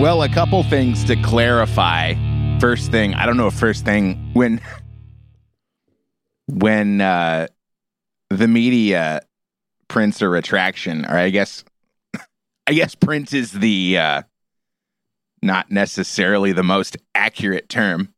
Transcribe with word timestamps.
Well, 0.00 0.22
a 0.22 0.28
couple 0.28 0.62
things 0.62 1.02
to 1.06 1.16
clarify. 1.16 2.14
First 2.60 2.92
thing, 2.92 3.14
I 3.14 3.26
don't 3.26 3.36
know. 3.36 3.50
First 3.50 3.84
thing, 3.84 4.30
when 4.32 4.60
when 6.46 7.00
uh, 7.00 7.48
the 8.30 8.46
media 8.46 9.22
prints 9.88 10.22
a 10.22 10.28
retraction, 10.28 11.04
or 11.04 11.18
I 11.18 11.30
guess, 11.30 11.64
I 12.68 12.74
guess 12.74 12.94
print 12.94 13.32
is 13.32 13.50
the 13.50 13.98
uh, 13.98 14.22
not 15.42 15.72
necessarily 15.72 16.52
the 16.52 16.62
most 16.62 16.96
accurate 17.16 17.68
term, 17.68 18.14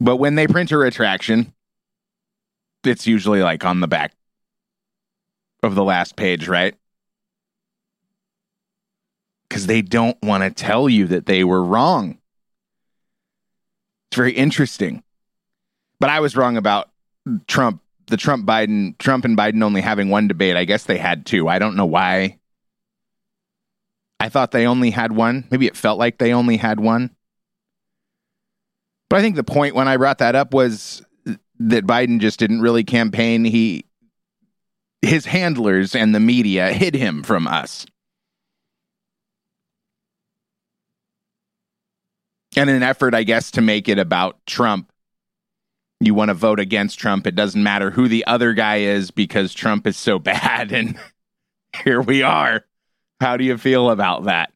but 0.00 0.16
when 0.16 0.34
they 0.34 0.48
print 0.48 0.72
a 0.72 0.76
retraction, 0.78 1.54
it's 2.82 3.06
usually 3.06 3.44
like 3.44 3.64
on 3.64 3.78
the 3.78 3.88
back 3.88 4.12
of 5.62 5.76
the 5.76 5.84
last 5.84 6.16
page, 6.16 6.48
right? 6.48 6.74
Because 9.60 9.66
they 9.66 9.82
don't 9.82 10.16
want 10.22 10.42
to 10.42 10.50
tell 10.50 10.88
you 10.88 11.06
that 11.08 11.26
they 11.26 11.44
were 11.44 11.62
wrong. 11.62 12.18
It's 14.08 14.16
very 14.16 14.32
interesting. 14.32 15.02
But 15.98 16.08
I 16.08 16.20
was 16.20 16.34
wrong 16.34 16.56
about 16.56 16.88
Trump, 17.46 17.82
the 18.06 18.16
Trump 18.16 18.46
Biden, 18.46 18.96
Trump 18.96 19.26
and 19.26 19.36
Biden 19.36 19.62
only 19.62 19.82
having 19.82 20.08
one 20.08 20.28
debate. 20.28 20.56
I 20.56 20.64
guess 20.64 20.84
they 20.84 20.96
had 20.96 21.26
two. 21.26 21.46
I 21.46 21.58
don't 21.58 21.76
know 21.76 21.86
why. 21.86 22.38
I 24.18 24.30
thought 24.30 24.50
they 24.50 24.66
only 24.66 24.90
had 24.90 25.12
one. 25.12 25.46
Maybe 25.50 25.66
it 25.66 25.76
felt 25.76 25.98
like 25.98 26.16
they 26.16 26.32
only 26.32 26.56
had 26.56 26.80
one. 26.80 27.14
But 29.10 29.18
I 29.18 29.22
think 29.22 29.36
the 29.36 29.44
point 29.44 29.74
when 29.74 29.88
I 29.88 29.98
brought 29.98 30.18
that 30.18 30.36
up 30.36 30.54
was 30.54 31.02
that 31.58 31.86
Biden 31.86 32.20
just 32.20 32.38
didn't 32.38 32.62
really 32.62 32.84
campaign. 32.84 33.44
He 33.44 33.84
his 35.02 35.26
handlers 35.26 35.94
and 35.94 36.14
the 36.14 36.20
media 36.20 36.72
hid 36.72 36.94
him 36.94 37.22
from 37.22 37.46
us. 37.46 37.86
In 42.56 42.68
an 42.68 42.82
effort, 42.82 43.14
I 43.14 43.22
guess, 43.22 43.50
to 43.52 43.60
make 43.60 43.88
it 43.88 43.98
about 43.98 44.44
Trump. 44.46 44.92
You 46.00 46.14
want 46.14 46.30
to 46.30 46.34
vote 46.34 46.60
against 46.60 46.98
Trump. 46.98 47.26
It 47.26 47.34
doesn't 47.34 47.62
matter 47.62 47.90
who 47.90 48.08
the 48.08 48.26
other 48.26 48.54
guy 48.54 48.76
is 48.76 49.10
because 49.10 49.52
Trump 49.52 49.86
is 49.86 49.96
so 49.96 50.18
bad. 50.18 50.72
And 50.72 50.98
here 51.84 52.00
we 52.00 52.22
are. 52.22 52.64
How 53.20 53.36
do 53.36 53.44
you 53.44 53.58
feel 53.58 53.90
about 53.90 54.24
that? 54.24 54.52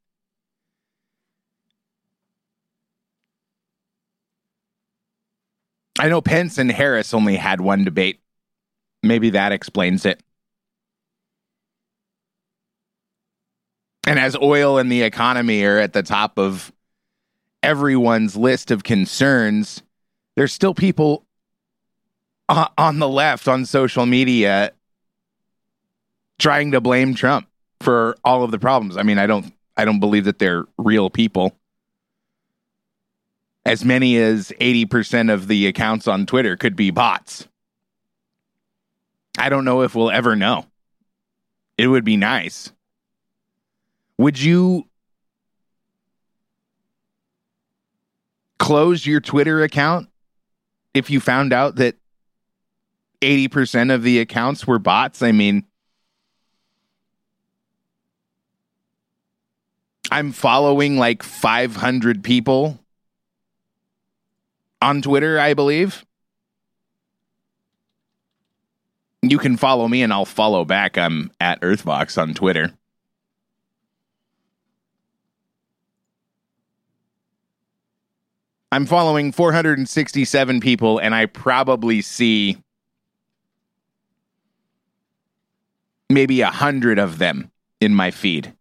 I 5.99 6.09
know 6.09 6.21
Pence 6.21 6.59
and 6.59 6.73
Harris 6.73 7.15
only 7.15 7.37
had 7.37 7.61
one 7.61 7.85
debate. 7.85 8.21
Maybe 9.03 9.31
that 9.31 9.53
explains 9.53 10.05
it. 10.05 10.21
And 14.07 14.19
as 14.19 14.37
oil 14.37 14.79
and 14.79 14.91
the 14.91 15.03
economy 15.03 15.63
are 15.65 15.79
at 15.79 15.93
the 15.93 16.03
top 16.03 16.39
of 16.39 16.73
everyone's 17.65 18.37
list 18.37 18.71
of 18.71 18.85
concerns, 18.85 19.83
there's 20.37 20.53
still 20.53 20.75
people 20.75 21.25
on 22.49 22.99
the 22.99 23.09
left 23.09 23.49
on 23.49 23.65
social 23.65 24.05
media 24.05 24.73
trying 26.39 26.73
to 26.73 26.81
blame 26.81 27.15
Trump 27.15 27.49
for 27.81 28.17
all 28.23 28.45
of 28.45 28.51
the 28.51 28.59
problems. 28.59 28.97
I 28.97 29.03
mean, 29.03 29.19
I 29.19 29.27
don't 29.27 29.53
I 29.77 29.85
don't 29.85 30.01
believe 30.01 30.27
that 30.27 30.39
they're 30.39 30.65
real 30.79 31.11
people. 31.11 31.57
As 33.67 33.83
many 33.83 34.19
as 34.19 34.53
80% 34.61 35.33
of 35.33 35.49
the 35.49 35.67
accounts 35.67 36.07
on 36.07 36.27
Twitter 36.27 36.55
could 36.55 36.77
be 36.77 36.91
bots. 36.91 37.49
I 39.39 39.49
don't 39.49 39.65
know 39.65 39.81
if 39.81 39.95
we'll 39.95 40.11
ever 40.11 40.37
know. 40.37 40.67
It 41.79 41.89
would 41.89 42.05
be 42.05 42.19
nice. 42.19 42.71
Would 44.19 44.39
you 44.39 44.87
close 48.65 49.05
your 49.07 49.21
Twitter 49.21 49.63
account 49.63 50.09
if 50.95 51.11
you 51.11 51.21
found 51.21 51.53
out 51.53 51.77
that 51.77 51.97
80% 53.21 53.93
of 53.93 54.03
the 54.03 54.21
accounts 54.21 54.67
were 54.67 54.79
bots? 54.79 55.21
I 55.21 55.33
mean, 55.33 55.67
I'm 60.11 60.33
following 60.33 60.97
like 60.97 61.23
500 61.23 62.25
people 62.25 62.79
on 64.81 65.03
Twitter, 65.03 65.39
I 65.39 65.53
believe. 65.53 66.03
You 69.21 69.37
can 69.37 69.59
follow 69.59 69.89
me 69.89 70.03
and 70.03 70.11
I'll 70.11 70.25
follow 70.25 70.65
back. 70.65 70.97
I'm 70.97 71.31
at 71.39 71.61
Earthvox 71.61 72.17
on 72.17 72.33
Twitter. 72.33 72.73
I'm 78.75 78.87
following 78.87 79.31
467 79.31 80.59
people, 80.59 80.99
and 80.99 81.15
I 81.15 81.27
probably 81.27 82.03
see 82.03 82.59
maybe 86.11 86.41
a 86.41 86.51
hundred 86.51 86.99
of 86.99 87.19
them 87.19 87.53
in 87.81 87.95
my 87.95 88.11
feed. 88.11 88.53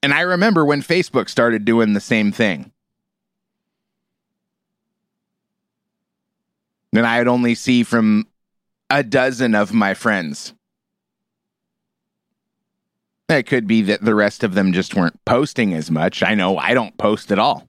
And 0.00 0.14
I 0.14 0.20
remember 0.20 0.64
when 0.64 0.80
Facebook 0.80 1.28
started 1.28 1.64
doing 1.64 1.92
the 1.92 2.00
same 2.00 2.30
thing. 2.30 2.70
Then 6.92 7.04
I'd 7.04 7.26
only 7.26 7.56
see 7.56 7.82
from 7.82 8.28
a 8.90 9.02
dozen 9.02 9.56
of 9.56 9.74
my 9.74 9.92
friends. 9.92 10.54
It 13.28 13.46
could 13.46 13.66
be 13.66 13.82
that 13.82 14.02
the 14.02 14.14
rest 14.14 14.44
of 14.44 14.54
them 14.54 14.72
just 14.72 14.94
weren't 14.94 15.22
posting 15.24 15.72
as 15.72 15.90
much. 15.90 16.22
I 16.22 16.34
know 16.34 16.58
I 16.58 16.74
don't 16.74 16.96
post 16.98 17.32
at 17.32 17.38
all. 17.38 17.68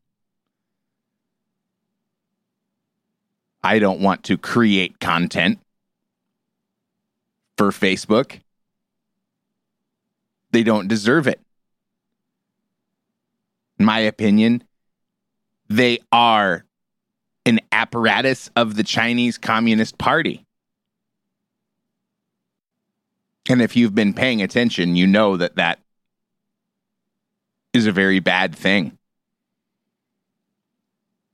I 3.63 3.79
don't 3.79 4.01
want 4.01 4.23
to 4.25 4.37
create 4.37 4.99
content 4.99 5.59
for 7.57 7.71
Facebook. 7.71 8.41
They 10.51 10.61
don't 10.61 10.87
deserve 10.87 11.25
it. 11.27 11.39
In 13.79 13.85
my 13.85 13.99
opinion, 13.99 14.63
they 15.67 15.99
are 16.11 16.65
an 17.45 17.59
apparatus 17.71 18.49
of 18.55 18.75
the 18.75 18.83
Chinese 18.83 19.37
Communist 19.37 19.97
Party. 19.97 20.44
And 23.49 23.61
if 23.61 23.75
you've 23.75 23.95
been 23.95 24.13
paying 24.13 24.41
attention, 24.41 24.95
you 24.95 25.05
know 25.05 25.37
that 25.37 25.55
that 25.55 25.79
is 27.73 27.85
a 27.85 27.91
very 27.91 28.19
bad 28.19 28.55
thing. 28.55 28.97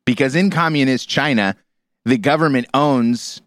Because 0.05 0.35
in 0.35 0.49
communist 0.49 1.07
China, 1.07 1.55
the 2.03 2.17
government 2.17 2.67
owns 2.73 3.41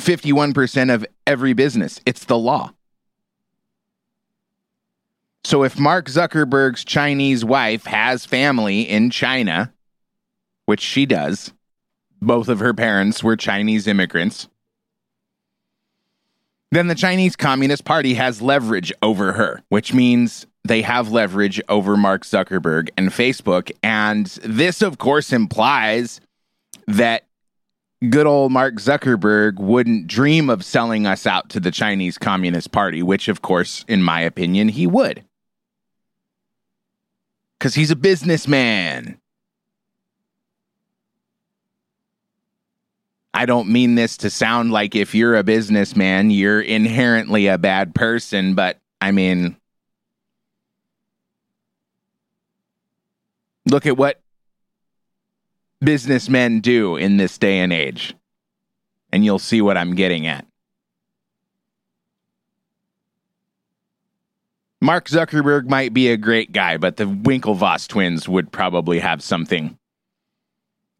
51% 0.00 0.92
of 0.92 1.06
every 1.26 1.52
business. 1.52 2.00
It's 2.06 2.24
the 2.24 2.38
law. 2.38 2.72
So 5.44 5.62
if 5.62 5.78
Mark 5.78 6.06
Zuckerberg's 6.06 6.84
Chinese 6.84 7.44
wife 7.44 7.84
has 7.84 8.26
family 8.26 8.82
in 8.82 9.10
China, 9.10 9.72
which 10.66 10.80
she 10.80 11.06
does, 11.06 11.52
both 12.20 12.48
of 12.48 12.58
her 12.58 12.74
parents 12.74 13.22
were 13.22 13.36
Chinese 13.36 13.86
immigrants 13.86 14.48
then 16.70 16.86
the 16.86 16.94
Chinese 16.94 17.36
Communist 17.36 17.84
Party 17.84 18.14
has 18.14 18.40
leverage 18.40 18.92
over 19.02 19.32
her, 19.32 19.62
which 19.68 19.92
means 19.92 20.46
they 20.64 20.82
have 20.82 21.10
leverage 21.10 21.60
over 21.68 21.96
Mark 21.96 22.24
Zuckerberg 22.24 22.90
and 22.96 23.10
Facebook. 23.10 23.72
And 23.82 24.26
this, 24.44 24.82
of 24.82 24.98
course, 24.98 25.32
implies 25.32 26.20
that 26.86 27.26
good 28.08 28.26
old 28.26 28.52
Mark 28.52 28.76
Zuckerberg 28.76 29.58
wouldn't 29.58 30.06
dream 30.06 30.48
of 30.48 30.64
selling 30.64 31.06
us 31.06 31.26
out 31.26 31.50
to 31.50 31.60
the 31.60 31.70
Chinese 31.70 32.18
Communist 32.18 32.72
Party, 32.72 33.02
which, 33.02 33.28
of 33.28 33.42
course, 33.42 33.84
in 33.88 34.02
my 34.02 34.20
opinion, 34.20 34.68
he 34.68 34.86
would. 34.86 35.24
Because 37.58 37.74
he's 37.74 37.90
a 37.90 37.96
businessman. 37.96 39.19
I 43.32 43.46
don't 43.46 43.68
mean 43.68 43.94
this 43.94 44.16
to 44.18 44.30
sound 44.30 44.72
like 44.72 44.96
if 44.96 45.14
you're 45.14 45.36
a 45.36 45.44
businessman, 45.44 46.30
you're 46.30 46.60
inherently 46.60 47.46
a 47.46 47.58
bad 47.58 47.94
person, 47.94 48.54
but 48.54 48.78
I 49.00 49.12
mean, 49.12 49.56
look 53.66 53.86
at 53.86 53.96
what 53.96 54.20
businessmen 55.80 56.60
do 56.60 56.96
in 56.96 57.16
this 57.16 57.38
day 57.38 57.60
and 57.60 57.72
age, 57.72 58.14
and 59.12 59.24
you'll 59.24 59.38
see 59.38 59.62
what 59.62 59.76
I'm 59.76 59.94
getting 59.94 60.26
at. 60.26 60.44
Mark 64.82 65.08
Zuckerberg 65.08 65.68
might 65.68 65.92
be 65.92 66.08
a 66.08 66.16
great 66.16 66.52
guy, 66.52 66.78
but 66.78 66.96
the 66.96 67.04
Winklevoss 67.04 67.86
twins 67.86 68.28
would 68.28 68.50
probably 68.50 68.98
have 68.98 69.22
something 69.22 69.78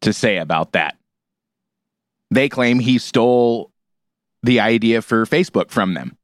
to 0.02 0.12
say 0.12 0.36
about 0.36 0.72
that. 0.72 0.99
They 2.30 2.48
claim 2.48 2.78
he 2.78 2.98
stole 2.98 3.70
the 4.42 4.60
idea 4.60 5.02
for 5.02 5.26
Facebook 5.26 5.70
from 5.70 5.94
them. 5.94 6.16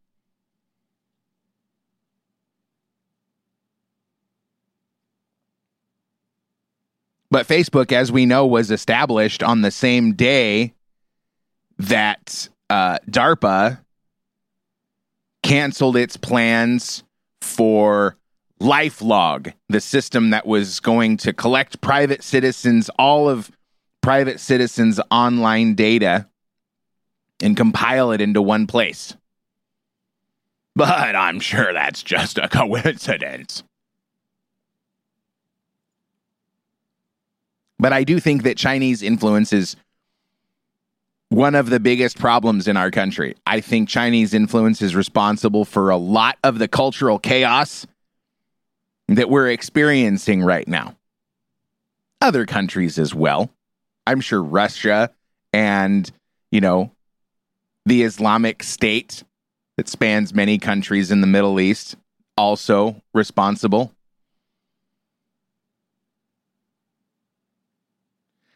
But 7.31 7.49
Facebook, 7.49 7.93
as 7.93 8.13
we 8.13 8.25
know, 8.25 8.47
was 8.47 8.71
established 8.71 9.43
on 9.43 9.63
the 9.63 9.71
same 9.71 10.15
day 10.15 10.75
that 11.79 12.49
uh, 12.71 12.99
DARPA 13.11 13.81
canceled 15.43 15.97
its 15.97 16.17
plans 16.17 17.03
for 17.41 18.17
LifeLog, 18.61 19.53
the 19.69 19.81
system 19.81 20.31
that 20.31 20.47
was 20.47 20.81
going 20.81 21.17
to 21.19 21.33
collect 21.33 21.81
private 21.81 22.23
citizens, 22.23 22.89
all 22.99 23.29
of 23.29 23.51
private 24.07 24.39
citizens' 24.39 25.01
online 25.11 25.75
data 25.75 26.29
and 27.43 27.57
compile 27.57 28.13
it 28.13 28.21
into 28.21 28.41
one 28.41 28.65
place. 28.65 29.17
But 30.77 31.17
I'm 31.17 31.41
sure 31.41 31.73
that's 31.73 32.05
just 32.05 32.39
a 32.39 32.47
coincidence. 32.49 33.65
But 37.81 37.93
I 37.93 38.05
do 38.05 38.21
think 38.21 38.45
that 38.45 38.57
Chinese 38.57 39.03
influence 39.03 39.53
is 39.53 39.75
one 41.31 41.57
of 41.57 41.69
the 41.69 41.81
biggest 41.81 42.17
problems 42.17 42.69
in 42.69 42.77
our 42.77 42.93
country. 42.93 43.35
I 43.45 43.61
think 43.61 43.89
Chinese 43.89 44.35
influence 44.35 44.83
is 44.83 44.95
responsible 44.95 45.65
for 45.65 45.91
a 45.91 45.97
lot 45.97 46.39
of 46.45 46.61
the 46.61 46.69
cultural 46.69 47.19
chaos 47.19 47.89
that 49.09 49.29
we're 49.29 49.51
experiencing 49.51 50.45
right 50.45 50.69
now. 50.69 50.95
Other 52.21 52.47
countries 52.47 53.01
as 53.01 53.13
well. 53.13 53.51
I'm 54.07 54.21
sure 54.21 54.43
Russia 54.43 55.11
and, 55.53 56.11
you 56.51 56.61
know, 56.61 56.93
the 57.85 58.03
Islamic 58.03 58.63
State 58.63 59.25
that 59.77 59.89
spans 59.89 60.33
many 60.33 60.59
countries 60.59 61.11
in 61.11 61.21
the 61.21 61.27
Middle 61.27 61.61
East 61.61 61.97
also 62.37 63.03
responsible. 63.13 63.93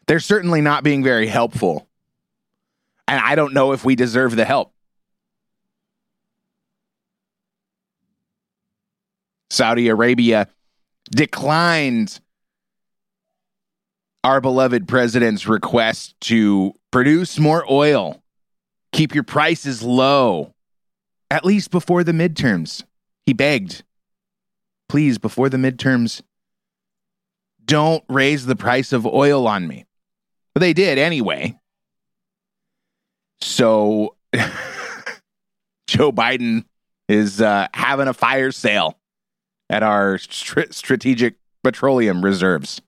They're 0.07 0.21
certainly 0.21 0.61
not 0.61 0.83
being 0.83 1.05
very 1.05 1.29
helpful 1.29 1.89
and 3.11 3.19
I 3.19 3.35
don't 3.35 3.53
know 3.53 3.73
if 3.73 3.85
we 3.85 3.97
deserve 3.97 4.37
the 4.37 4.45
help. 4.45 4.73
Saudi 9.51 9.89
Arabia 9.89 10.47
declined 11.11 12.21
our 14.23 14.41
beloved 14.41 14.87
president's 14.87 15.47
request 15.47 16.15
to 16.21 16.73
produce 16.91 17.39
more 17.39 17.65
oil, 17.71 18.23
keep 18.93 19.15
your 19.15 19.25
prices 19.25 19.83
low, 19.83 20.55
at 21.31 21.45
least 21.45 21.71
before 21.71 22.05
the 22.05 22.13
midterms. 22.13 22.83
He 23.27 23.33
begged, 23.33 23.83
please, 24.89 25.19
before 25.19 25.49
the 25.49 25.57
midterms, 25.57 26.23
don't 27.65 28.05
raise 28.09 28.47
the 28.47 28.57
price 28.57 28.93
of 28.93 29.07
oil 29.07 29.47
on 29.47 29.67
me. 29.67 29.87
But 30.55 30.61
they 30.61 30.73
did 30.73 30.99
anyway. 30.99 31.57
So 33.41 34.17
Joe 35.87 36.13
Biden 36.13 36.65
is 37.09 37.41
uh, 37.41 37.69
having 37.73 38.09
a 38.09 38.15
fire 38.15 38.53
sale 38.53 38.99
at 39.69 39.83
our 39.83 40.19
str- 40.19 40.71
strategic 40.71 41.37
petroleum 41.63 42.25
reserves. 42.25 42.81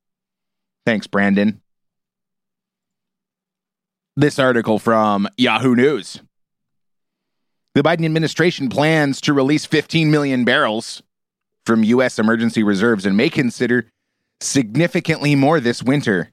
Thanks, 0.84 1.06
Brandon. 1.06 1.61
This 4.17 4.38
article 4.38 4.79
from 4.79 5.29
Yahoo 5.37 5.75
News. 5.75 6.20
The 7.75 7.82
Biden 7.82 8.05
administration 8.05 8.69
plans 8.69 9.20
to 9.23 9.32
release 9.32 9.64
15 9.64 10.11
million 10.11 10.44
barrels 10.44 11.02
from 11.64 11.84
U.S. 11.84 12.19
emergency 12.19 12.62
reserves 12.62 13.06
and 13.06 13.17
may 13.17 13.31
consider 13.31 13.90
significantly 14.40 15.34
more 15.34 15.61
this 15.61 15.82
winter 15.82 16.31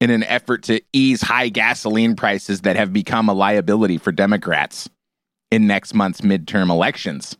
in 0.00 0.10
an 0.10 0.22
effort 0.24 0.62
to 0.64 0.80
ease 0.92 1.22
high 1.22 1.48
gasoline 1.48 2.14
prices 2.14 2.60
that 2.60 2.76
have 2.76 2.92
become 2.92 3.28
a 3.28 3.32
liability 3.32 3.98
for 3.98 4.12
Democrats 4.12 4.88
in 5.50 5.66
next 5.66 5.94
month's 5.94 6.20
midterm 6.20 6.70
elections. 6.70 7.36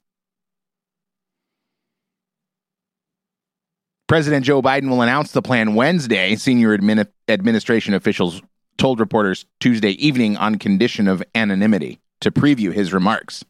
President 4.07 4.45
Joe 4.45 4.61
Biden 4.61 4.91
will 4.91 5.03
announce 5.03 5.33
the 5.33 5.43
plan 5.43 5.75
Wednesday, 5.75 6.37
senior 6.37 6.77
admin- 6.77 7.09
administration 7.29 7.95
officials 7.95 8.43
told 8.77 9.01
reporters 9.01 9.47
Tuesday 9.61 9.93
evening 9.93 10.37
on 10.37 10.57
condition 10.57 11.09
of 11.09 11.23
anonymity 11.35 12.01
to 12.21 12.31
preview 12.31 12.73
his 12.73 12.93
remarks. 12.93 13.45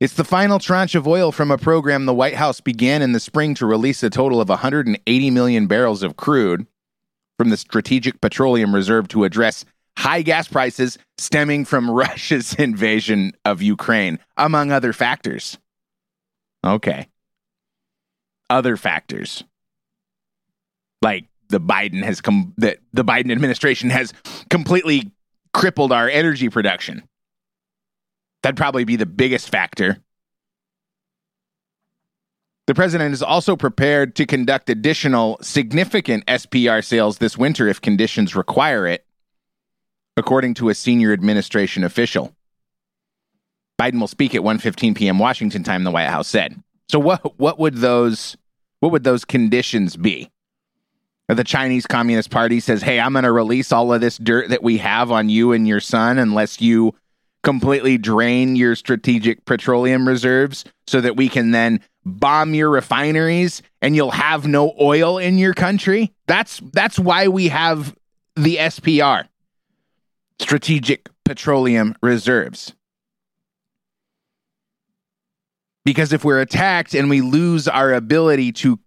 It's 0.00 0.14
the 0.14 0.24
final 0.24 0.58
tranche 0.58 0.94
of 0.94 1.06
oil 1.06 1.32
from 1.32 1.50
a 1.50 1.56
program 1.56 2.04
the 2.04 2.12
White 2.12 2.34
House 2.34 2.60
began 2.60 3.00
in 3.00 3.12
the 3.12 3.20
spring 3.20 3.54
to 3.54 3.64
release 3.64 4.02
a 4.02 4.10
total 4.10 4.42
of 4.42 4.50
180 4.50 5.30
million 5.30 5.66
barrels 5.66 6.02
of 6.02 6.16
crude 6.16 6.66
from 7.38 7.48
the 7.48 7.56
Strategic 7.56 8.20
Petroleum 8.20 8.74
Reserve 8.74 9.08
to 9.08 9.24
address 9.24 9.64
high 9.96 10.20
gas 10.20 10.48
prices 10.48 10.98
stemming 11.16 11.64
from 11.64 11.90
Russia's 11.90 12.52
invasion 12.54 13.32
of 13.46 13.62
Ukraine, 13.62 14.18
among 14.36 14.70
other 14.70 14.92
factors. 14.92 15.56
Okay. 16.62 17.08
Other 18.48 18.76
factors. 18.76 19.44
Like 21.02 21.26
the 21.48 21.60
Biden 21.60 22.02
has 22.02 22.20
come 22.20 22.54
that 22.58 22.78
the 22.92 23.04
Biden 23.04 23.30
administration 23.30 23.90
has 23.90 24.12
completely 24.50 25.12
crippled 25.52 25.92
our 25.92 26.08
energy 26.08 26.48
production. 26.48 27.02
That'd 28.42 28.56
probably 28.56 28.84
be 28.84 28.96
the 28.96 29.06
biggest 29.06 29.50
factor. 29.50 29.98
The 32.66 32.74
president 32.74 33.14
is 33.14 33.22
also 33.22 33.54
prepared 33.56 34.16
to 34.16 34.26
conduct 34.26 34.68
additional 34.70 35.38
significant 35.40 36.26
SPR 36.26 36.84
sales 36.84 37.18
this 37.18 37.38
winter 37.38 37.68
if 37.68 37.80
conditions 37.80 38.34
require 38.34 38.86
it, 38.88 39.06
according 40.16 40.54
to 40.54 40.68
a 40.68 40.74
senior 40.74 41.12
administration 41.12 41.84
official. 41.84 42.34
Biden 43.80 44.00
will 44.00 44.08
speak 44.08 44.34
at 44.34 44.42
1:15 44.42 44.96
p.m. 44.96 45.18
Washington 45.18 45.62
time, 45.62 45.84
the 45.84 45.90
White 45.90 46.08
House 46.08 46.28
said. 46.28 46.60
So 46.88 46.98
what 46.98 47.38
what 47.38 47.58
would 47.58 47.76
those 47.76 48.36
what 48.80 48.92
would 48.92 49.04
those 49.04 49.24
conditions 49.24 49.96
be? 49.96 50.30
The 51.28 51.42
Chinese 51.42 51.86
Communist 51.86 52.30
Party 52.30 52.60
says, 52.60 52.82
"Hey, 52.82 53.00
I'm 53.00 53.12
going 53.12 53.24
to 53.24 53.32
release 53.32 53.72
all 53.72 53.92
of 53.92 54.00
this 54.00 54.16
dirt 54.16 54.50
that 54.50 54.62
we 54.62 54.78
have 54.78 55.10
on 55.10 55.28
you 55.28 55.52
and 55.52 55.66
your 55.66 55.80
son 55.80 56.18
unless 56.18 56.60
you 56.60 56.94
completely 57.42 57.98
drain 57.98 58.56
your 58.56 58.76
strategic 58.76 59.44
petroleum 59.44 60.06
reserves 60.06 60.64
so 60.86 61.00
that 61.00 61.16
we 61.16 61.28
can 61.28 61.50
then 61.50 61.80
bomb 62.04 62.54
your 62.54 62.70
refineries 62.70 63.62
and 63.82 63.96
you'll 63.96 64.12
have 64.12 64.46
no 64.46 64.74
oil 64.80 65.18
in 65.18 65.38
your 65.38 65.54
country. 65.54 66.12
That's 66.26 66.60
that's 66.72 66.98
why 66.98 67.28
we 67.28 67.48
have 67.48 67.96
the 68.36 68.56
SPR. 68.56 69.26
Strategic 70.38 71.08
Petroleum 71.24 71.96
Reserves. 72.02 72.75
Because 75.86 76.12
if 76.12 76.22
we're 76.22 76.42
attacked 76.42 76.94
and 76.94 77.08
we 77.08 77.22
lose 77.22 77.66
our 77.66 77.94
ability 77.94 78.52
to 78.52 78.78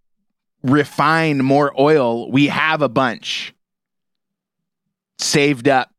refine 0.62 1.39
more 1.39 1.74
oil, 1.79 2.29
we 2.29 2.48
have 2.48 2.84
a 2.84 2.89
bunch 2.89 3.56
saved 5.18 5.68
up 5.68 5.91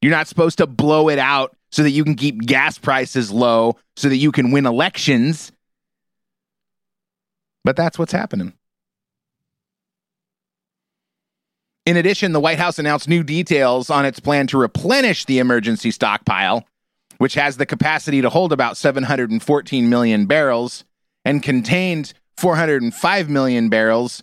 you're 0.00 0.12
not 0.12 0.28
supposed 0.28 0.58
to 0.58 0.66
blow 0.66 1.08
it 1.08 1.18
out 1.18 1.56
so 1.70 1.82
that 1.82 1.90
you 1.90 2.04
can 2.04 2.14
keep 2.14 2.40
gas 2.40 2.78
prices 2.78 3.30
low, 3.30 3.76
so 3.96 4.08
that 4.08 4.16
you 4.16 4.32
can 4.32 4.52
win 4.52 4.66
elections. 4.66 5.52
But 7.64 7.76
that's 7.76 7.98
what's 7.98 8.12
happening. 8.12 8.52
In 11.84 11.96
addition, 11.96 12.32
the 12.32 12.40
White 12.40 12.58
House 12.58 12.78
announced 12.78 13.08
new 13.08 13.22
details 13.22 13.90
on 13.90 14.04
its 14.04 14.20
plan 14.20 14.46
to 14.48 14.58
replenish 14.58 15.24
the 15.24 15.38
emergency 15.38 15.90
stockpile, 15.90 16.66
which 17.18 17.34
has 17.34 17.56
the 17.56 17.66
capacity 17.66 18.22
to 18.22 18.30
hold 18.30 18.52
about 18.52 18.76
714 18.76 19.88
million 19.88 20.26
barrels 20.26 20.84
and 21.24 21.42
contained 21.42 22.14
405 22.36 23.28
million 23.28 23.68
barrels 23.68 24.22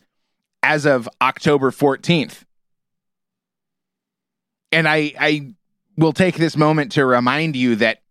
as 0.64 0.86
of 0.86 1.08
October 1.22 1.72
14th. 1.72 2.44
And 4.72 4.88
I, 4.88 5.14
I 5.20 5.54
will 5.98 6.14
take 6.14 6.36
this 6.36 6.58
moment 6.58 6.94
to 6.94 7.06
remind 7.06 7.56
you 7.56 7.76
that 7.78 8.02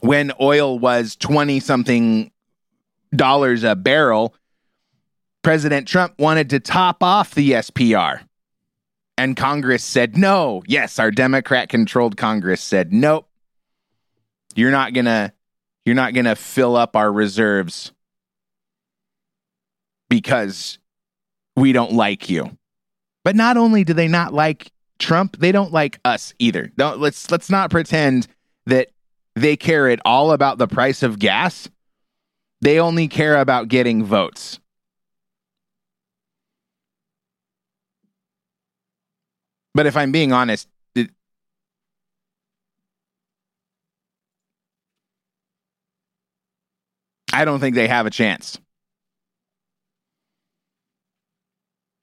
when 0.00 0.32
oil 0.40 0.78
was 0.78 1.16
20 1.16 1.60
something 1.60 2.30
dollars 3.14 3.64
a 3.64 3.74
barrel, 3.74 4.34
President 5.42 5.86
Trump 5.86 6.14
wanted 6.18 6.50
to 6.50 6.60
top 6.60 7.02
off 7.02 7.34
the 7.34 7.52
SPR. 7.52 8.20
And 9.18 9.36
Congress 9.36 9.84
said 9.84 10.16
no. 10.16 10.62
Yes, 10.66 10.98
our 10.98 11.10
Democrat 11.10 11.68
controlled 11.68 12.16
Congress 12.16 12.60
said 12.60 12.92
nope. 12.92 13.25
You're 14.56 14.70
not 14.70 14.94
gonna 14.94 15.32
you're 15.84 15.94
not 15.94 16.14
gonna 16.14 16.34
fill 16.34 16.74
up 16.76 16.96
our 16.96 17.12
reserves 17.12 17.92
because 20.08 20.78
we 21.54 21.72
don't 21.72 21.92
like 21.92 22.28
you. 22.28 22.56
But 23.22 23.36
not 23.36 23.56
only 23.56 23.84
do 23.84 23.92
they 23.92 24.08
not 24.08 24.32
like 24.32 24.72
Trump, 24.98 25.36
they 25.38 25.52
don't 25.52 25.72
like 25.72 26.00
us 26.04 26.32
either. 26.38 26.72
Don't 26.76 27.00
let's 27.00 27.30
let's 27.30 27.50
not 27.50 27.70
pretend 27.70 28.26
that 28.64 28.88
they 29.34 29.56
care 29.56 29.88
at 29.88 30.00
all 30.04 30.32
about 30.32 30.58
the 30.58 30.66
price 30.66 31.02
of 31.02 31.18
gas. 31.18 31.68
They 32.62 32.80
only 32.80 33.06
care 33.06 33.38
about 33.38 33.68
getting 33.68 34.04
votes. 34.04 34.58
But 39.74 39.84
if 39.84 39.94
I'm 39.94 40.10
being 40.10 40.32
honest, 40.32 40.66
I 47.36 47.44
don't 47.44 47.60
think 47.60 47.74
they 47.74 47.86
have 47.86 48.06
a 48.06 48.10
chance. 48.10 48.58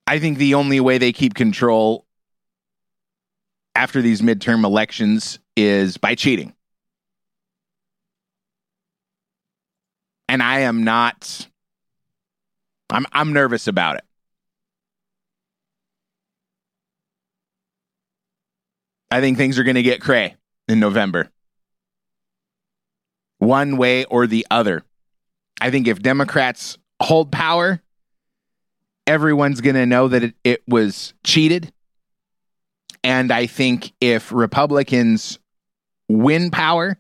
I 0.06 0.20
think 0.20 0.38
the 0.38 0.54
only 0.54 0.80
way 0.80 1.00
they 1.00 1.12
keep 1.12 1.34
control 1.34 2.06
after 3.74 4.04
these 4.04 4.22
midterm 4.22 4.64
elections 4.64 5.40
is 5.58 5.98
by 5.98 6.14
cheating. 6.14 6.54
And 10.30 10.44
I 10.44 10.60
am 10.60 10.84
not 10.84 11.48
I'm 12.92 13.08
I'm 13.12 13.34
nervous 13.34 13.66
about 13.66 13.96
it. 13.96 14.06
I 19.10 19.20
think 19.20 19.40
things 19.40 19.58
are 19.58 19.64
going 19.64 19.78
to 19.78 19.82
get 19.82 20.00
cray 20.00 20.36
in 20.68 20.80
November. 20.80 21.32
One 23.40 23.78
way 23.78 24.06
or 24.06 24.28
the 24.28 24.46
other. 24.52 24.84
I 25.62 25.72
think 25.72 25.88
if 25.88 26.02
Democrats 26.02 26.78
hold 27.02 27.32
power, 27.32 27.82
everyone's 29.08 29.62
going 29.62 29.76
to 29.76 29.86
know 29.86 30.08
that 30.08 30.24
it, 30.24 30.36
it 30.44 30.64
was 30.68 31.14
cheated. 31.24 31.72
And 33.04 33.32
I 33.32 33.46
think 33.46 33.94
if 34.00 34.32
Republicans 34.32 35.40
win 36.08 36.52
power, 36.52 36.98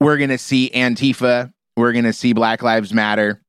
we're 0.00 0.18
going 0.18 0.30
to 0.30 0.38
see 0.38 0.70
Antifa, 0.74 1.52
we're 1.76 1.92
going 1.92 2.04
to 2.04 2.12
see 2.12 2.32
Black 2.32 2.62
Lives 2.62 2.92
Matter, 2.92 3.40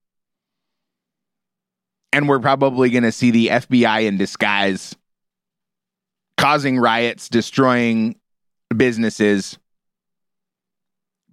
and 2.11 2.29
we're 2.29 2.39
probably 2.39 2.91
going 2.91 3.03
to 3.03 3.11
see 3.11 3.31
the 3.31 3.47
FBI 3.47 4.05
in 4.05 4.17
disguise 4.17 4.95
causing 6.37 6.77
riots, 6.77 7.29
destroying 7.29 8.15
businesses, 8.75 9.57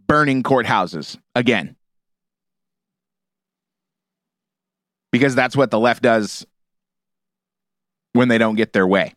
burning 0.07 0.43
courthouses 0.43 1.19
again. 1.35 1.77
Because 5.13 5.35
that's 5.35 5.57
what 5.57 5.71
the 5.71 5.79
left 5.79 6.03
does 6.03 6.47
when 8.13 8.29
they 8.29 8.39
don't 8.39 8.57
get 8.57 8.73
their 8.73 8.87
way. 8.87 9.15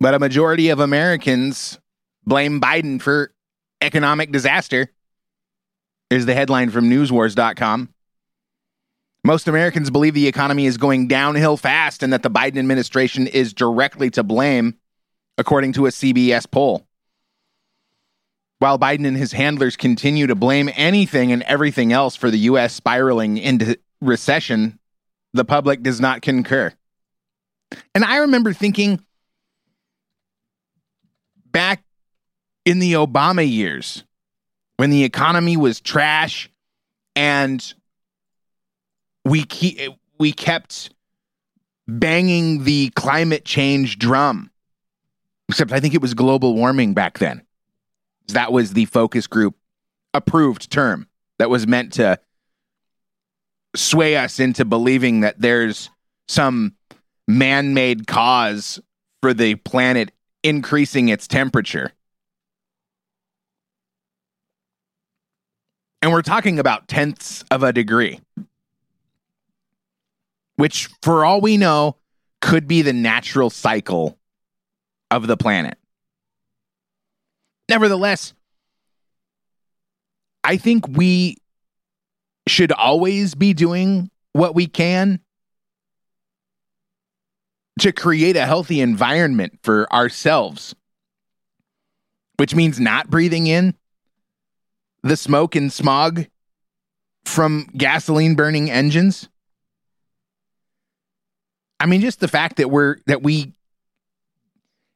But 0.00 0.14
a 0.14 0.18
majority 0.18 0.68
of 0.68 0.80
Americans 0.80 1.78
blame 2.26 2.60
Biden 2.60 3.00
for 3.00 3.32
economic 3.84 4.32
disaster, 4.32 4.90
is 6.10 6.26
the 6.26 6.34
headline 6.34 6.70
from 6.70 6.88
newswars.com. 6.90 7.90
Most 9.24 9.48
Americans 9.48 9.90
believe 9.90 10.14
the 10.14 10.28
economy 10.28 10.66
is 10.66 10.76
going 10.76 11.08
downhill 11.08 11.56
fast 11.56 12.02
and 12.02 12.12
that 12.12 12.22
the 12.22 12.30
Biden 12.30 12.58
administration 12.58 13.26
is 13.26 13.54
directly 13.54 14.10
to 14.10 14.22
blame, 14.22 14.74
according 15.38 15.72
to 15.74 15.86
a 15.86 15.90
CBS 15.90 16.50
poll. 16.50 16.86
While 18.64 18.78
Biden 18.78 19.06
and 19.06 19.14
his 19.14 19.32
handlers 19.32 19.76
continue 19.76 20.26
to 20.26 20.34
blame 20.34 20.70
anything 20.74 21.32
and 21.32 21.42
everything 21.42 21.92
else 21.92 22.16
for 22.16 22.30
the 22.30 22.38
U.S. 22.38 22.72
spiraling 22.72 23.36
into 23.36 23.78
recession, 24.00 24.78
the 25.34 25.44
public 25.44 25.82
does 25.82 26.00
not 26.00 26.22
concur. 26.22 26.72
And 27.94 28.02
I 28.06 28.20
remember 28.20 28.54
thinking 28.54 29.04
back 31.44 31.84
in 32.64 32.78
the 32.78 32.94
Obama 32.94 33.46
years 33.46 34.02
when 34.78 34.88
the 34.88 35.04
economy 35.04 35.58
was 35.58 35.82
trash 35.82 36.48
and 37.14 37.74
we 39.26 39.44
keep 39.44 39.78
we 40.18 40.32
kept 40.32 40.88
banging 41.86 42.64
the 42.64 42.88
climate 42.96 43.44
change 43.44 43.98
drum. 43.98 44.50
Except 45.50 45.70
I 45.70 45.80
think 45.80 45.92
it 45.92 46.00
was 46.00 46.14
global 46.14 46.54
warming 46.54 46.94
back 46.94 47.18
then. 47.18 47.42
That 48.28 48.52
was 48.52 48.72
the 48.72 48.86
focus 48.86 49.26
group 49.26 49.54
approved 50.12 50.70
term 50.70 51.08
that 51.38 51.50
was 51.50 51.66
meant 51.66 51.94
to 51.94 52.18
sway 53.76 54.16
us 54.16 54.40
into 54.40 54.64
believing 54.64 55.20
that 55.20 55.40
there's 55.40 55.90
some 56.28 56.74
man-made 57.26 58.06
cause 58.06 58.80
for 59.20 59.34
the 59.34 59.56
planet 59.56 60.12
increasing 60.42 61.08
its 61.08 61.26
temperature. 61.26 61.92
And 66.00 66.12
we're 66.12 66.22
talking 66.22 66.58
about 66.58 66.86
tenths 66.86 67.44
of 67.50 67.62
a 67.62 67.72
degree 67.72 68.20
which, 70.56 70.88
for 71.02 71.24
all 71.24 71.40
we 71.40 71.56
know, 71.56 71.96
could 72.40 72.68
be 72.68 72.82
the 72.82 72.92
natural 72.92 73.50
cycle 73.50 74.18
of 75.10 75.26
the 75.26 75.36
planet. 75.36 75.78
Nevertheless, 77.68 78.34
I 80.42 80.56
think 80.56 80.86
we 80.88 81.38
should 82.46 82.72
always 82.72 83.34
be 83.34 83.54
doing 83.54 84.10
what 84.32 84.54
we 84.54 84.66
can 84.66 85.20
to 87.80 87.92
create 87.92 88.36
a 88.36 88.46
healthy 88.46 88.80
environment 88.80 89.58
for 89.62 89.90
ourselves, 89.92 90.74
which 92.36 92.54
means 92.54 92.78
not 92.78 93.08
breathing 93.10 93.46
in 93.46 93.74
the 95.02 95.16
smoke 95.16 95.56
and 95.56 95.72
smog 95.72 96.26
from 97.24 97.68
gasoline 97.76 98.34
burning 98.34 98.70
engines. 98.70 99.28
I 101.80 101.86
mean, 101.86 102.00
just 102.00 102.20
the 102.20 102.28
fact 102.28 102.56
that 102.56 102.70
we're 102.70 102.96
that 103.06 103.22
we 103.22 103.52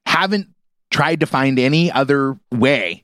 haven't 0.05 0.47
tried 0.91 1.19
to 1.19 1.25
find 1.25 1.59
any 1.59 1.91
other 1.91 2.37
way 2.51 3.03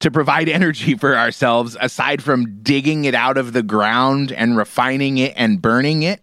to 0.00 0.10
provide 0.10 0.48
energy 0.48 0.96
for 0.96 1.16
ourselves 1.16 1.76
aside 1.80 2.22
from 2.22 2.62
digging 2.62 3.04
it 3.04 3.14
out 3.14 3.36
of 3.36 3.52
the 3.52 3.62
ground 3.62 4.32
and 4.32 4.56
refining 4.56 5.18
it 5.18 5.34
and 5.36 5.62
burning 5.62 6.02
it. 6.02 6.22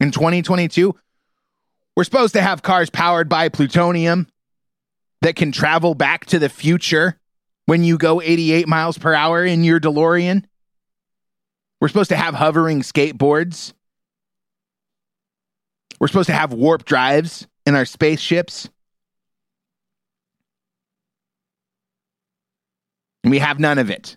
In 0.00 0.10
2022, 0.10 0.94
we're 1.96 2.04
supposed 2.04 2.34
to 2.34 2.42
have 2.42 2.62
cars 2.62 2.88
powered 2.88 3.28
by 3.28 3.48
plutonium 3.48 4.26
that 5.20 5.36
can 5.36 5.52
travel 5.52 5.94
back 5.94 6.24
to 6.26 6.38
the 6.38 6.48
future 6.48 7.18
when 7.66 7.84
you 7.84 7.98
go 7.98 8.22
88 8.22 8.66
miles 8.66 8.96
per 8.96 9.12
hour 9.12 9.44
in 9.44 9.62
your 9.62 9.78
DeLorean. 9.78 10.44
We're 11.80 11.88
supposed 11.88 12.10
to 12.10 12.16
have 12.16 12.34
hovering 12.34 12.80
skateboards 12.80 13.74
we're 16.00 16.08
supposed 16.08 16.28
to 16.28 16.34
have 16.34 16.52
warp 16.52 16.86
drives 16.86 17.46
in 17.66 17.76
our 17.76 17.84
spaceships. 17.84 18.70
We 23.24 23.38
have 23.38 23.58
none 23.58 23.78
of 23.78 23.90
it. 23.90 24.16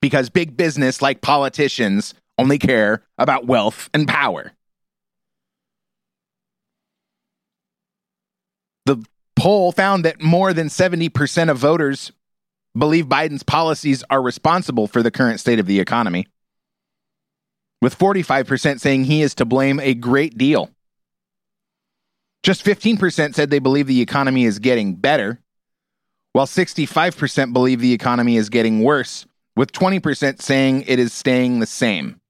Because 0.00 0.30
big 0.30 0.56
business, 0.56 1.02
like 1.02 1.20
politicians, 1.20 2.14
only 2.38 2.58
care 2.58 3.02
about 3.18 3.46
wealth 3.46 3.90
and 3.92 4.06
power. 4.06 4.52
The 8.84 9.04
poll 9.34 9.72
found 9.72 10.04
that 10.04 10.22
more 10.22 10.52
than 10.52 10.68
70% 10.68 11.50
of 11.50 11.58
voters 11.58 12.12
believe 12.76 13.06
Biden's 13.06 13.42
policies 13.42 14.04
are 14.10 14.22
responsible 14.22 14.86
for 14.86 15.02
the 15.02 15.10
current 15.10 15.40
state 15.40 15.58
of 15.58 15.66
the 15.66 15.80
economy 15.80 16.26
with 17.82 17.98
45% 17.98 18.80
saying 18.80 19.04
he 19.04 19.22
is 19.22 19.34
to 19.36 19.44
blame 19.44 19.80
a 19.80 19.94
great 19.94 20.36
deal. 20.36 20.70
Just 22.46 22.64
15% 22.64 23.34
said 23.34 23.50
they 23.50 23.58
believe 23.58 23.88
the 23.88 24.00
economy 24.00 24.44
is 24.44 24.60
getting 24.60 24.94
better, 24.94 25.40
while 26.32 26.46
65% 26.46 27.52
believe 27.52 27.80
the 27.80 27.92
economy 27.92 28.36
is 28.36 28.50
getting 28.50 28.84
worse, 28.84 29.26
with 29.56 29.72
20% 29.72 30.40
saying 30.40 30.84
it 30.86 31.00
is 31.00 31.12
staying 31.12 31.58
the 31.58 31.66
same. 31.66 32.20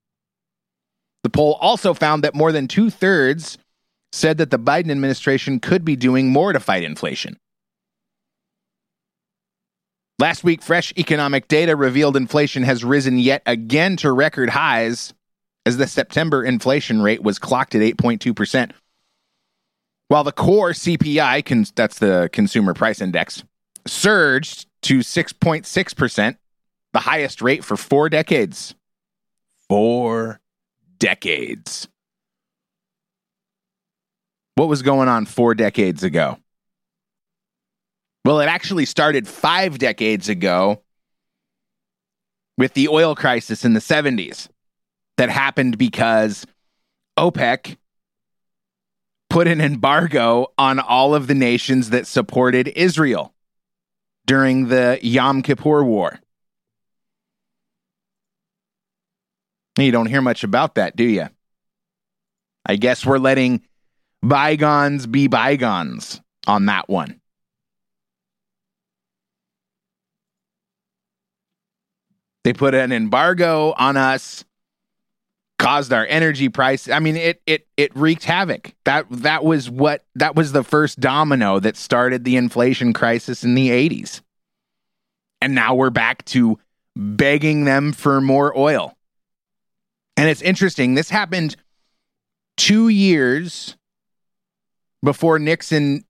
The 1.22 1.28
poll 1.28 1.58
also 1.60 1.92
found 1.92 2.24
that 2.24 2.34
more 2.34 2.50
than 2.50 2.66
two 2.66 2.88
thirds 2.88 3.58
said 4.10 4.38
that 4.38 4.50
the 4.50 4.58
Biden 4.58 4.90
administration 4.90 5.60
could 5.60 5.84
be 5.84 5.96
doing 5.96 6.30
more 6.30 6.54
to 6.54 6.60
fight 6.60 6.82
inflation. 6.82 7.36
Last 10.18 10.42
week, 10.42 10.62
fresh 10.62 10.94
economic 10.96 11.46
data 11.46 11.76
revealed 11.76 12.16
inflation 12.16 12.62
has 12.62 12.82
risen 12.82 13.18
yet 13.18 13.42
again 13.44 13.98
to 13.98 14.10
record 14.12 14.48
highs 14.48 15.12
as 15.66 15.76
the 15.76 15.86
September 15.86 16.42
inflation 16.42 17.02
rate 17.02 17.22
was 17.22 17.38
clocked 17.38 17.74
at 17.74 17.82
8.2%, 17.82 18.72
while 20.08 20.24
the 20.24 20.32
core 20.32 20.70
CPI, 20.70 21.74
that's 21.74 21.98
the 21.98 22.28
consumer 22.32 22.74
price 22.74 23.00
index, 23.00 23.42
surged 23.86 24.66
to 24.82 24.98
6.6%, 25.00 26.36
the 26.92 26.98
highest 26.98 27.42
rate 27.42 27.64
for 27.64 27.76
four 27.76 28.08
decades. 28.08 28.74
Four 29.68 30.40
decades. 30.98 31.88
What 34.54 34.68
was 34.68 34.82
going 34.82 35.08
on 35.08 35.26
four 35.26 35.54
decades 35.54 36.02
ago? 36.02 36.38
Well, 38.24 38.40
it 38.40 38.46
actually 38.46 38.86
started 38.86 39.28
five 39.28 39.78
decades 39.78 40.28
ago 40.28 40.82
with 42.58 42.72
the 42.74 42.88
oil 42.88 43.14
crisis 43.14 43.64
in 43.64 43.74
the 43.74 43.80
70s. 43.80 44.48
that 45.16 45.30
happened 45.30 45.78
because 45.78 46.46
OPEC 47.18 47.76
put 49.36 49.46
an 49.46 49.60
embargo 49.60 50.46
on 50.56 50.78
all 50.78 51.14
of 51.14 51.26
the 51.26 51.34
nations 51.34 51.90
that 51.90 52.06
supported 52.06 52.68
Israel 52.68 53.34
during 54.24 54.68
the 54.68 54.98
Yom 55.02 55.42
Kippur 55.42 55.84
War. 55.84 56.18
You 59.76 59.92
don't 59.92 60.06
hear 60.06 60.22
much 60.22 60.42
about 60.42 60.76
that, 60.76 60.96
do 60.96 61.04
you? 61.04 61.28
I 62.64 62.76
guess 62.76 63.04
we're 63.04 63.18
letting 63.18 63.60
bygones 64.22 65.06
be 65.06 65.26
bygones 65.26 66.22
on 66.46 66.64
that 66.64 66.88
one. 66.88 67.20
They 72.42 72.54
put 72.54 72.74
an 72.74 72.90
embargo 72.90 73.74
on 73.76 73.98
us, 73.98 74.46
caused 75.58 75.92
our 75.92 76.06
energy 76.06 76.48
price. 76.48 76.88
I 76.88 76.98
mean, 76.98 77.16
it 77.16 77.40
it 77.46 77.66
it 77.76 77.96
wreaked 77.96 78.24
havoc. 78.24 78.74
That 78.84 79.06
that 79.10 79.44
was 79.44 79.70
what 79.70 80.04
that 80.14 80.34
was 80.36 80.52
the 80.52 80.62
first 80.62 81.00
domino 81.00 81.60
that 81.60 81.76
started 81.76 82.24
the 82.24 82.36
inflation 82.36 82.92
crisis 82.92 83.42
in 83.42 83.54
the 83.54 83.70
80s. 83.70 84.20
And 85.40 85.54
now 85.54 85.74
we're 85.74 85.90
back 85.90 86.24
to 86.26 86.58
begging 86.94 87.64
them 87.64 87.92
for 87.92 88.20
more 88.20 88.56
oil. 88.58 88.96
And 90.16 90.30
it's 90.30 90.42
interesting, 90.42 90.94
this 90.94 91.10
happened 91.10 91.56
2 92.56 92.88
years 92.88 93.76
before 95.02 95.38
Nixon 95.38 96.04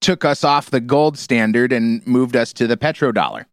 took 0.00 0.24
us 0.24 0.44
off 0.44 0.70
the 0.70 0.80
gold 0.80 1.18
standard 1.18 1.72
and 1.72 2.06
moved 2.06 2.36
us 2.36 2.52
to 2.54 2.66
the 2.66 2.76
petrodollar. 2.76 3.46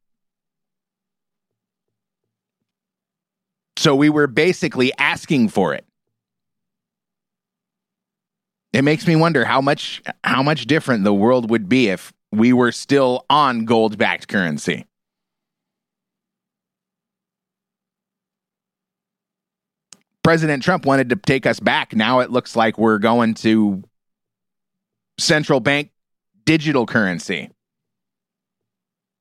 So 3.78 3.96
we 3.96 4.10
were 4.10 4.28
basically 4.28 4.92
asking 4.98 5.50
for 5.50 5.76
it. 5.76 5.86
It 8.74 8.82
makes 8.82 9.08
me 9.08 9.16
wonder 9.16 9.46
how 9.46 9.62
much 9.62 10.02
how 10.24 10.44
much 10.44 10.66
different 10.66 11.04
the 11.04 11.14
world 11.14 11.50
would 11.52 11.70
be 11.70 11.90
if 11.90 12.12
we 12.32 12.54
were 12.54 12.72
still 12.72 13.26
on 13.30 13.66
gold-backed 13.66 14.28
currency. 14.28 14.86
President 20.24 20.62
Trump 20.62 20.86
wanted 20.86 21.10
to 21.10 21.16
take 21.16 21.46
us 21.46 21.60
back. 21.60 21.96
Now 21.96 22.20
it 22.20 22.32
looks 22.32 22.56
like 22.56 22.78
we're 22.78 22.98
going 22.98 23.36
to 23.36 23.84
central 25.18 25.60
bank 25.60 25.92
digital 26.46 26.86
currency, 26.86 27.52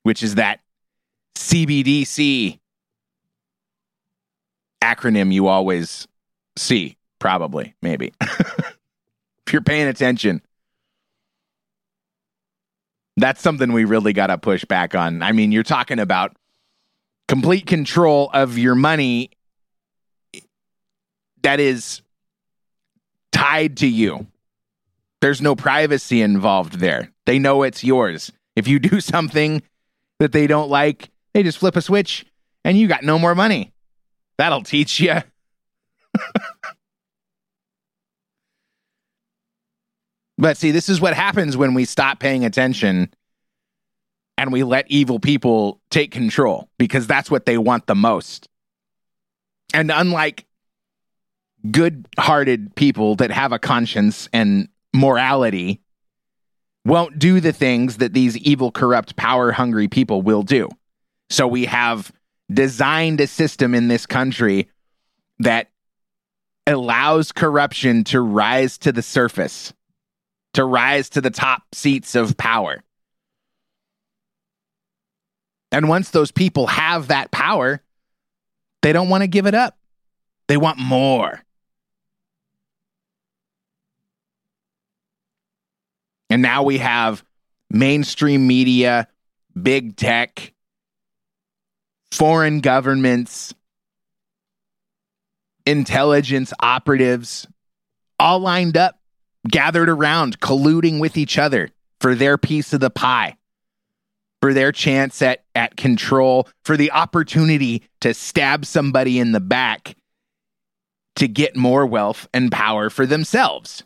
which 0.02 0.22
is 0.22 0.34
that 0.34 0.60
CBDC 1.36 2.58
acronym 4.86 5.32
you 5.32 5.48
always 5.48 6.06
see, 6.56 6.96
probably, 7.18 7.74
maybe. 7.82 8.12
if 8.20 9.52
you're 9.52 9.62
paying 9.62 9.88
attention. 9.88 10.42
That's 13.16 13.40
something 13.40 13.72
we 13.72 13.84
really 13.84 14.12
got 14.12 14.26
to 14.26 14.38
push 14.38 14.64
back 14.64 14.94
on. 14.94 15.22
I 15.22 15.32
mean, 15.32 15.50
you're 15.50 15.62
talking 15.62 15.98
about 15.98 16.36
complete 17.28 17.66
control 17.66 18.30
of 18.32 18.58
your 18.58 18.74
money 18.74 19.30
that 21.42 21.60
is 21.60 22.02
tied 23.32 23.78
to 23.78 23.86
you. 23.86 24.26
There's 25.20 25.40
no 25.40 25.56
privacy 25.56 26.20
involved 26.20 26.75
there. 26.75 27.10
They 27.25 27.38
know 27.38 27.62
it's 27.62 27.82
yours. 27.82 28.30
If 28.54 28.68
you 28.68 28.78
do 28.78 29.00
something 29.12 29.62
that 30.18 30.32
they 30.32 30.46
don't 30.46 30.68
like, 30.68 31.10
they 31.32 31.42
just 31.42 31.58
flip 31.58 31.76
a 31.76 31.82
switch 31.82 32.26
and 32.64 32.76
you 32.76 32.86
got 32.86 33.02
no 33.02 33.18
more 33.18 33.34
money. 33.34 33.72
That'll 34.38 34.62
teach 34.62 35.00
you. 35.00 35.16
but 40.38 40.56
see, 40.56 40.70
this 40.70 40.88
is 40.88 41.00
what 41.00 41.14
happens 41.14 41.56
when 41.56 41.75
we 41.75 41.84
stop 41.84 42.20
paying 42.20 42.44
attention 42.44 43.12
and 44.38 44.52
we 44.52 44.62
let 44.62 44.90
evil 44.90 45.18
people 45.18 45.80
take 45.90 46.10
control 46.10 46.68
because 46.78 47.06
that's 47.06 47.30
what 47.30 47.46
they 47.46 47.56
want 47.58 47.86
the 47.86 47.94
most. 47.94 48.49
And 49.72 49.90
unlike 49.90 50.46
good 51.70 52.06
hearted 52.18 52.75
people 52.76 53.16
that 53.16 53.30
have 53.30 53.52
a 53.52 53.58
conscience 53.58 54.28
and 54.32 54.68
morality, 54.94 55.80
won't 56.84 57.18
do 57.18 57.40
the 57.40 57.52
things 57.52 57.96
that 57.96 58.12
these 58.12 58.36
evil, 58.38 58.70
corrupt, 58.70 59.16
power 59.16 59.50
hungry 59.52 59.88
people 59.88 60.22
will 60.22 60.42
do. 60.42 60.68
So 61.30 61.49
we 61.49 61.64
have 61.64 62.12
designed 62.52 63.21
a 63.21 63.26
system 63.26 63.75
in 63.75 63.89
this 63.89 64.06
country 64.06 64.69
that 65.39 65.69
allows 66.67 67.32
corruption 67.32 68.04
to 68.04 68.21
rise 68.21 68.78
to 68.78 68.93
the 68.93 69.02
surface, 69.02 69.73
to 70.54 70.65
rise 70.65 71.09
to 71.11 71.21
the 71.21 71.30
top 71.30 71.63
seats 71.73 72.15
of 72.15 72.37
power. 72.37 72.82
And 75.73 75.89
once 75.89 76.11
those 76.11 76.30
people 76.30 76.67
have 76.69 77.09
that 77.09 77.30
power, 77.30 77.82
they 78.82 78.93
don't 78.93 79.09
want 79.09 79.23
to 79.23 79.28
give 79.28 79.47
it 79.47 79.54
up. 79.54 79.76
They 80.49 80.56
want 80.56 80.78
more. 80.78 81.43
And 86.30 86.43
now 86.43 86.63
we 86.63 86.78
have 86.78 87.25
mainstream 87.71 88.47
media, 88.47 89.09
big 89.61 89.97
tech, 89.97 90.52
foreign 92.16 92.60
governments, 92.60 93.54
intelligence 95.66 96.52
operatives, 96.60 97.46
all 98.18 98.38
lined 98.38 98.76
up, 98.76 98.98
gathered 99.46 99.88
around, 99.88 100.40
colluding 100.40 100.98
with 100.98 101.16
each 101.16 101.38
other 101.38 101.70
for 102.00 102.14
their 102.14 102.38
piece 102.38 102.72
of 102.72 102.80
the 102.80 102.90
pie, 102.90 103.36
for 104.40 104.54
their 104.54 104.72
chance 104.72 105.20
at, 105.20 105.44
at 105.54 105.76
control, 105.76 106.48
for 106.64 106.76
the 106.76 106.90
opportunity 106.90 107.82
to 108.00 108.14
stab 108.14 108.64
somebody 108.64 109.18
in 109.18 109.32
the 109.32 109.40
back 109.40 109.94
to 111.16 111.28
get 111.28 111.54
more 111.54 111.84
wealth 111.86 112.28
and 112.32 112.50
power 112.50 112.88
for 112.88 113.04
themselves. 113.04 113.82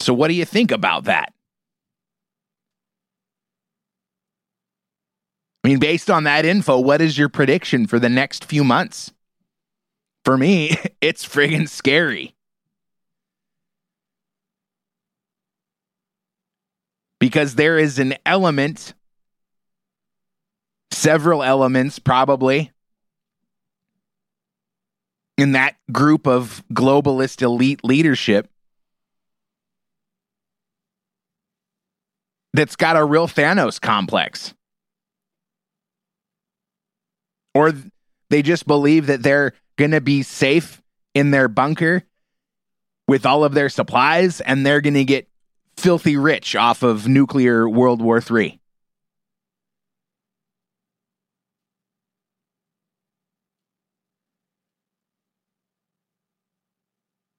So, 0.00 0.14
what 0.14 0.28
do 0.28 0.34
you 0.34 0.44
think 0.44 0.70
about 0.70 1.04
that? 1.04 1.32
I 5.66 5.68
mean, 5.68 5.80
based 5.80 6.10
on 6.10 6.22
that 6.22 6.44
info, 6.44 6.78
what 6.78 7.00
is 7.00 7.18
your 7.18 7.28
prediction 7.28 7.88
for 7.88 7.98
the 7.98 8.08
next 8.08 8.44
few 8.44 8.62
months? 8.62 9.12
For 10.24 10.38
me, 10.38 10.76
it's 11.00 11.26
friggin' 11.26 11.68
scary. 11.68 12.36
Because 17.18 17.56
there 17.56 17.80
is 17.80 17.98
an 17.98 18.14
element, 18.24 18.94
several 20.92 21.42
elements 21.42 21.98
probably, 21.98 22.70
in 25.36 25.50
that 25.50 25.74
group 25.90 26.28
of 26.28 26.62
globalist 26.72 27.42
elite 27.42 27.82
leadership 27.82 28.48
that's 32.52 32.76
got 32.76 32.94
a 32.94 33.04
real 33.04 33.26
Thanos 33.26 33.80
complex 33.80 34.54
or 37.56 37.72
they 38.28 38.42
just 38.42 38.66
believe 38.66 39.06
that 39.06 39.22
they're 39.22 39.52
going 39.76 39.92
to 39.92 40.00
be 40.02 40.22
safe 40.22 40.82
in 41.14 41.30
their 41.30 41.48
bunker 41.48 42.02
with 43.08 43.24
all 43.24 43.44
of 43.44 43.54
their 43.54 43.70
supplies 43.70 44.42
and 44.42 44.66
they're 44.66 44.82
going 44.82 44.94
to 44.94 45.04
get 45.04 45.26
filthy 45.78 46.16
rich 46.16 46.54
off 46.54 46.82
of 46.82 47.08
nuclear 47.08 47.66
World 47.66 48.02
War 48.02 48.20
III. 48.20 48.60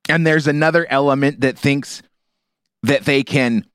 And 0.09 0.25
there's 0.25 0.47
another 0.47 0.87
element 0.89 1.41
that 1.41 1.59
thinks 1.59 2.01
that 2.83 3.05
they 3.05 3.23
can 3.23 3.67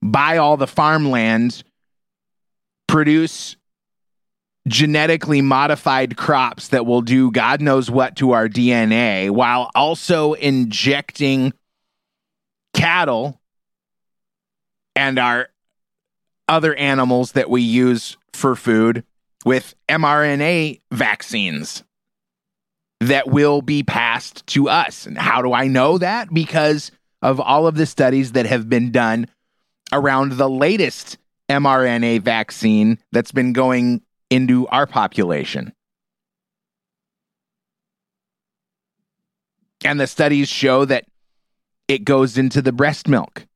buy 0.00 0.38
all 0.38 0.56
the 0.56 0.66
farmland, 0.66 1.64
produce 2.86 3.55
genetically 4.66 5.40
modified 5.40 6.16
crops 6.16 6.68
that 6.68 6.86
will 6.86 7.02
do 7.02 7.30
God 7.30 7.60
knows 7.60 7.90
what 7.90 8.16
to 8.16 8.32
our 8.32 8.48
DNA 8.48 9.30
while 9.30 9.70
also 9.74 10.32
injecting 10.32 11.52
cattle 12.74 13.40
and 14.96 15.18
our 15.18 15.48
other 16.48 16.74
animals 16.74 17.32
that 17.32 17.48
we 17.50 17.62
use 17.62 18.16
for 18.32 18.56
food 18.56 19.04
with 19.44 19.74
mRNA 19.88 20.80
vaccines 20.90 21.84
that 23.00 23.28
will 23.28 23.62
be 23.62 23.82
passed 23.82 24.46
to 24.48 24.68
us. 24.68 25.06
And 25.06 25.18
how 25.18 25.42
do 25.42 25.52
I 25.52 25.68
know 25.68 25.98
that? 25.98 26.32
Because 26.32 26.90
of 27.22 27.40
all 27.40 27.66
of 27.66 27.76
the 27.76 27.86
studies 27.86 28.32
that 28.32 28.46
have 28.46 28.68
been 28.68 28.90
done 28.90 29.28
around 29.92 30.32
the 30.32 30.50
latest 30.50 31.18
mRNA 31.48 32.22
vaccine 32.22 32.98
that's 33.12 33.32
been 33.32 33.52
going 33.52 34.02
into 34.30 34.66
our 34.68 34.86
population. 34.86 35.72
And 39.84 40.00
the 40.00 40.06
studies 40.06 40.48
show 40.48 40.84
that 40.84 41.04
it 41.88 42.04
goes 42.04 42.36
into 42.36 42.60
the 42.60 42.72
breast 42.72 43.08
milk 43.08 43.46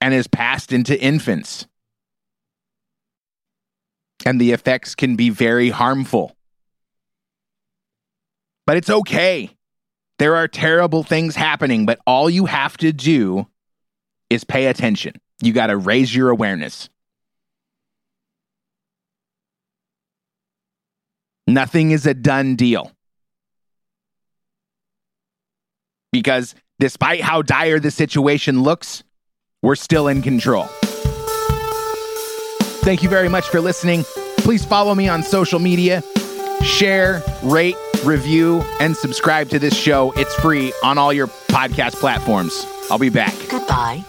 and 0.00 0.14
is 0.14 0.26
passed 0.26 0.72
into 0.72 0.98
infants. 0.98 1.66
And 4.24 4.40
the 4.40 4.52
effects 4.52 4.94
can 4.94 5.16
be 5.16 5.30
very 5.30 5.70
harmful. 5.70 6.36
But 8.66 8.76
it's 8.76 8.90
okay. 8.90 9.50
There 10.18 10.36
are 10.36 10.48
terrible 10.48 11.02
things 11.02 11.36
happening, 11.36 11.86
but 11.86 12.00
all 12.06 12.28
you 12.28 12.46
have 12.46 12.76
to 12.78 12.92
do 12.92 13.46
is 14.28 14.44
pay 14.44 14.66
attention. 14.66 15.14
You 15.42 15.52
got 15.52 15.68
to 15.68 15.76
raise 15.76 16.14
your 16.14 16.30
awareness. 16.30 16.88
Nothing 21.48 21.92
is 21.92 22.06
a 22.06 22.12
done 22.12 22.56
deal. 22.56 22.92
Because 26.12 26.54
despite 26.78 27.22
how 27.22 27.40
dire 27.40 27.80
the 27.80 27.90
situation 27.90 28.62
looks, 28.62 29.02
we're 29.62 29.74
still 29.74 30.08
in 30.08 30.20
control. 30.20 30.66
Thank 32.84 33.02
you 33.02 33.08
very 33.08 33.30
much 33.30 33.48
for 33.48 33.62
listening. 33.62 34.04
Please 34.38 34.62
follow 34.62 34.94
me 34.94 35.08
on 35.08 35.22
social 35.22 35.58
media, 35.58 36.02
share, 36.62 37.22
rate, 37.42 37.76
review, 38.04 38.62
and 38.78 38.94
subscribe 38.94 39.48
to 39.48 39.58
this 39.58 39.74
show. 39.74 40.12
It's 40.16 40.34
free 40.36 40.74
on 40.84 40.98
all 40.98 41.14
your 41.14 41.28
podcast 41.28 41.94
platforms. 41.94 42.66
I'll 42.90 42.98
be 42.98 43.08
back. 43.08 43.34
Goodbye. 43.48 44.04